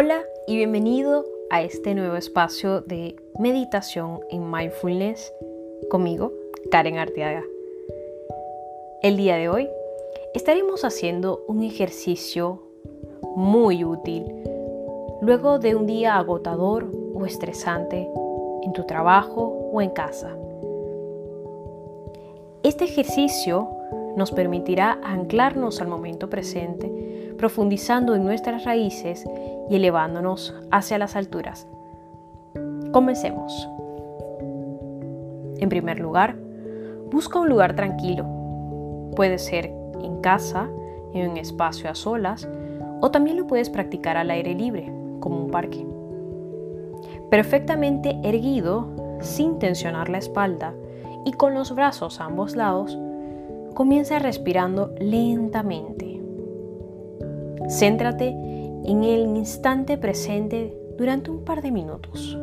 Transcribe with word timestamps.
Hola 0.00 0.22
y 0.46 0.56
bienvenido 0.56 1.24
a 1.50 1.60
este 1.60 1.92
nuevo 1.92 2.14
espacio 2.14 2.82
de 2.82 3.16
meditación 3.36 4.20
en 4.30 4.48
mindfulness 4.48 5.32
conmigo, 5.90 6.32
Karen 6.70 6.98
Arteaga. 6.98 7.42
El 9.02 9.16
día 9.16 9.34
de 9.34 9.48
hoy 9.48 9.68
estaremos 10.34 10.84
haciendo 10.84 11.44
un 11.48 11.64
ejercicio 11.64 12.62
muy 13.34 13.82
útil 13.82 14.24
luego 15.20 15.58
de 15.58 15.74
un 15.74 15.86
día 15.86 16.16
agotador 16.16 16.88
o 17.12 17.26
estresante 17.26 18.08
en 18.62 18.72
tu 18.74 18.84
trabajo 18.86 19.68
o 19.72 19.82
en 19.82 19.90
casa. 19.90 20.36
Este 22.62 22.84
ejercicio 22.84 23.68
nos 24.16 24.30
permitirá 24.30 25.00
anclarnos 25.02 25.80
al 25.80 25.88
momento 25.88 26.30
presente, 26.30 27.17
profundizando 27.38 28.14
en 28.14 28.24
nuestras 28.24 28.64
raíces 28.64 29.24
y 29.70 29.76
elevándonos 29.76 30.54
hacia 30.70 30.98
las 30.98 31.16
alturas. 31.16 31.66
Comencemos. 32.92 33.68
En 35.58 35.68
primer 35.68 35.98
lugar, 36.00 36.36
busca 37.10 37.40
un 37.40 37.48
lugar 37.48 37.74
tranquilo. 37.74 38.26
Puede 39.16 39.38
ser 39.38 39.72
en 40.02 40.20
casa, 40.20 40.68
en 41.14 41.30
un 41.30 41.36
espacio 41.36 41.88
a 41.90 41.94
solas, 41.94 42.48
o 43.00 43.10
también 43.10 43.36
lo 43.36 43.46
puedes 43.46 43.70
practicar 43.70 44.16
al 44.16 44.30
aire 44.30 44.54
libre, 44.54 44.92
como 45.20 45.44
un 45.44 45.50
parque. 45.50 45.86
Perfectamente 47.30 48.18
erguido, 48.22 48.88
sin 49.20 49.58
tensionar 49.58 50.08
la 50.08 50.18
espalda 50.18 50.74
y 51.24 51.32
con 51.32 51.54
los 51.54 51.74
brazos 51.74 52.20
a 52.20 52.24
ambos 52.24 52.56
lados, 52.56 52.98
comienza 53.74 54.18
respirando 54.18 54.94
lentamente. 54.98 56.07
Céntrate 57.68 58.28
en 58.28 59.04
el 59.04 59.36
instante 59.36 59.98
presente 59.98 60.74
durante 60.96 61.30
un 61.30 61.44
par 61.44 61.60
de 61.60 61.70
minutos. 61.70 62.38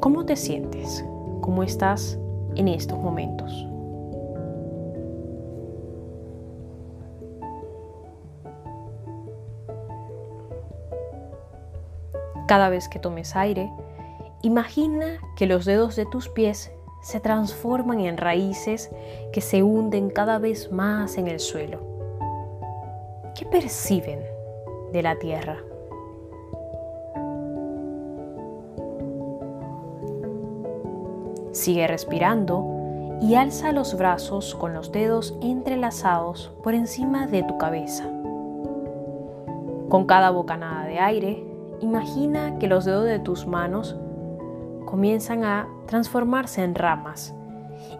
¿Cómo 0.00 0.24
te 0.24 0.36
sientes? 0.36 1.04
¿Cómo 1.40 1.64
estás 1.64 2.20
en 2.54 2.68
estos 2.68 3.00
momentos? 3.00 3.66
Cada 12.46 12.68
vez 12.68 12.88
que 12.88 13.00
tomes 13.00 13.34
aire, 13.34 13.72
imagina 14.42 15.18
que 15.36 15.46
los 15.46 15.64
dedos 15.64 15.96
de 15.96 16.06
tus 16.06 16.28
pies 16.28 16.70
se 17.02 17.18
transforman 17.18 17.98
en 18.00 18.16
raíces 18.16 18.88
que 19.32 19.40
se 19.40 19.64
hunden 19.64 20.10
cada 20.10 20.38
vez 20.38 20.70
más 20.70 21.18
en 21.18 21.26
el 21.26 21.40
suelo. 21.40 21.89
¿Qué 23.34 23.46
perciben 23.46 24.20
de 24.92 25.02
la 25.02 25.18
tierra? 25.18 25.58
Sigue 31.52 31.86
respirando 31.86 33.18
y 33.20 33.34
alza 33.34 33.72
los 33.72 33.96
brazos 33.96 34.54
con 34.54 34.72
los 34.72 34.92
dedos 34.92 35.36
entrelazados 35.42 36.52
por 36.62 36.74
encima 36.74 37.26
de 37.26 37.42
tu 37.42 37.58
cabeza. 37.58 38.04
Con 39.88 40.06
cada 40.06 40.30
bocanada 40.30 40.86
de 40.86 40.98
aire, 41.00 41.44
imagina 41.80 42.58
que 42.58 42.68
los 42.68 42.84
dedos 42.84 43.04
de 43.04 43.18
tus 43.18 43.46
manos 43.46 43.96
comienzan 44.86 45.44
a 45.44 45.68
transformarse 45.86 46.62
en 46.62 46.74
ramas 46.74 47.34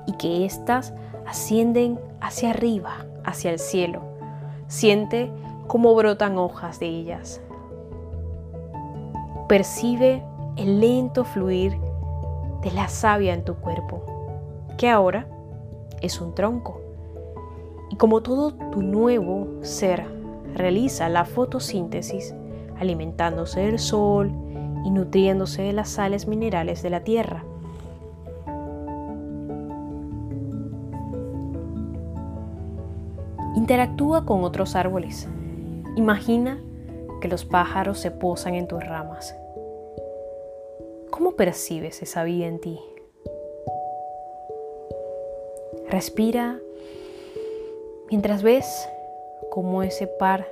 y 0.06 0.12
que 0.12 0.44
éstas 0.44 0.94
ascienden 1.26 1.98
hacia 2.20 2.50
arriba, 2.50 3.06
hacia 3.24 3.50
el 3.50 3.58
cielo. 3.58 4.09
Siente 4.70 5.32
cómo 5.66 5.96
brotan 5.96 6.38
hojas 6.38 6.78
de 6.78 6.86
ellas. 6.86 7.40
Percibe 9.48 10.22
el 10.56 10.78
lento 10.78 11.24
fluir 11.24 11.76
de 12.62 12.70
la 12.70 12.86
savia 12.86 13.34
en 13.34 13.44
tu 13.44 13.56
cuerpo, 13.56 14.04
que 14.78 14.88
ahora 14.88 15.26
es 16.00 16.20
un 16.20 16.36
tronco. 16.36 16.80
Y 17.90 17.96
como 17.96 18.22
todo 18.22 18.54
tu 18.70 18.80
nuevo 18.80 19.48
ser 19.62 20.06
realiza 20.54 21.08
la 21.08 21.24
fotosíntesis, 21.24 22.32
alimentándose 22.78 23.62
del 23.62 23.80
sol 23.80 24.30
y 24.84 24.90
nutriéndose 24.92 25.62
de 25.62 25.72
las 25.72 25.88
sales 25.88 26.28
minerales 26.28 26.80
de 26.84 26.90
la 26.90 27.00
tierra. 27.02 27.44
Interactúa 33.60 34.24
con 34.24 34.42
otros 34.42 34.74
árboles. 34.74 35.28
Imagina 35.94 36.64
que 37.20 37.28
los 37.28 37.44
pájaros 37.44 37.98
se 37.98 38.10
posan 38.10 38.54
en 38.54 38.66
tus 38.66 38.82
ramas. 38.82 39.36
¿Cómo 41.10 41.32
percibes 41.32 42.00
esa 42.00 42.24
vida 42.24 42.46
en 42.46 42.58
ti? 42.58 42.80
Respira 45.90 46.58
mientras 48.08 48.42
ves 48.42 48.88
cómo 49.50 49.82
ese 49.82 50.06
par 50.06 50.48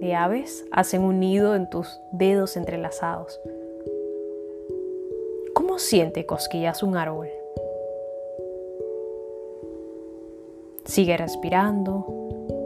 de 0.00 0.14
aves 0.14 0.66
hacen 0.70 1.00
un 1.00 1.18
nido 1.18 1.54
en 1.54 1.70
tus 1.70 1.98
dedos 2.12 2.58
entrelazados. 2.58 3.40
¿Cómo 5.54 5.78
siente 5.78 6.26
cosquillas 6.26 6.82
un 6.82 6.98
árbol? 6.98 7.37
Sigue 10.88 11.18
respirando 11.18 12.06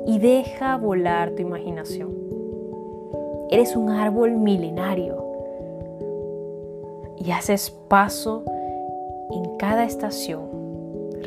y 0.07 0.21
deja 0.21 0.77
volar 0.77 1.33
tu 1.33 1.43
imaginación. 1.43 2.13
Eres 3.51 3.75
un 3.75 3.91
árbol 3.91 4.37
milenario 4.39 5.25
y 7.19 7.33
haces 7.33 7.71
paso 7.89 8.45
en 9.33 9.57
cada 9.59 9.85
estación 9.85 10.41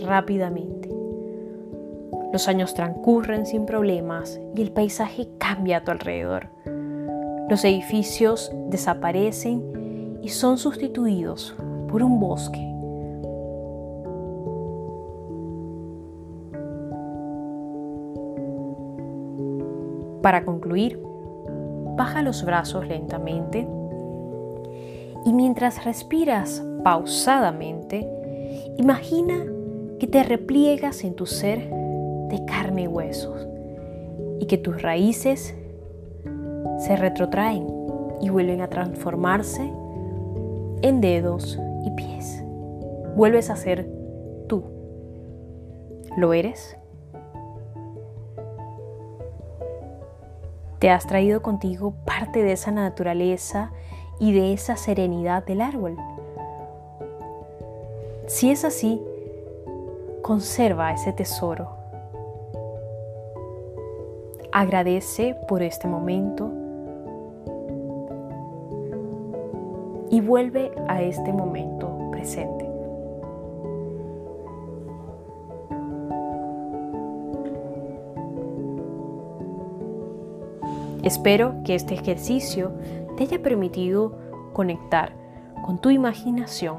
rápidamente. 0.06 0.90
Los 2.32 2.48
años 2.48 2.74
transcurren 2.74 3.46
sin 3.46 3.66
problemas 3.66 4.40
y 4.56 4.62
el 4.62 4.72
paisaje 4.72 5.28
cambia 5.38 5.78
a 5.78 5.84
tu 5.84 5.92
alrededor. 5.92 6.48
Los 7.50 7.66
edificios 7.66 8.54
desaparecen 8.70 10.20
y 10.22 10.30
son 10.30 10.58
sustituidos 10.58 11.56
por 11.90 12.02
un 12.04 12.22
bosque. 12.22 12.75
Para 20.26 20.44
concluir, 20.44 21.00
baja 21.96 22.24
los 22.24 22.44
brazos 22.44 22.88
lentamente 22.88 23.68
y 25.24 25.34
mientras 25.34 25.86
respiras 25.86 26.64
pausadamente, 26.84 28.10
imagina 28.80 29.46
que 30.00 30.08
te 30.08 30.24
repliegas 30.24 31.04
en 31.04 31.14
tu 31.14 31.28
ser 31.28 31.70
de 31.70 32.44
carne 32.48 32.82
y 32.82 32.88
huesos 32.88 33.48
y 34.40 34.48
que 34.48 34.58
tus 34.58 34.82
raíces 34.82 35.54
se 36.80 36.96
retrotraen 36.96 37.68
y 38.20 38.30
vuelven 38.30 38.62
a 38.62 38.68
transformarse 38.68 39.72
en 40.82 41.02
dedos 41.02 41.60
y 41.86 41.92
pies. 41.92 42.44
Vuelves 43.16 43.52
a 43.52 43.56
ser 43.56 43.88
tú. 44.48 44.64
¿Lo 46.18 46.34
eres? 46.34 46.76
Te 50.86 50.92
has 50.92 51.08
traído 51.08 51.42
contigo 51.42 51.96
parte 52.06 52.44
de 52.44 52.52
esa 52.52 52.70
naturaleza 52.70 53.72
y 54.20 54.34
de 54.34 54.54
esa 54.54 54.78
serenidad 54.78 55.44
del 55.44 55.62
árbol. 55.62 55.98
Si 58.28 58.52
es 58.52 58.64
así, 58.64 59.02
conserva 60.22 60.94
ese 60.94 61.12
tesoro 61.12 61.70
Agradece 64.52 65.36
por 65.48 65.64
este 65.64 65.88
momento 65.88 66.52
y 70.12 70.22
vuelve 70.22 70.72
a 70.88 71.02
este 71.02 71.34
momento 71.34 72.12
presente. 72.12 72.75
Espero 81.06 81.62
que 81.64 81.76
este 81.76 81.94
ejercicio 81.94 82.72
te 83.16 83.24
haya 83.24 83.44
permitido 83.44 84.18
conectar 84.54 85.14
con 85.64 85.80
tu 85.80 85.92
imaginación 85.92 86.78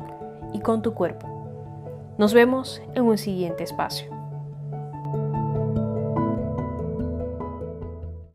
y 0.53 0.59
con 0.59 0.83
tu 0.83 0.95
cuerpo. 0.95 1.29
Nos 2.19 2.35
vemos 2.35 2.83
en 2.95 3.05
un 3.05 3.19
siguiente 3.19 3.63
espacio. 3.63 4.16